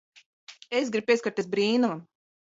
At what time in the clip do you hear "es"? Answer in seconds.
0.79-0.89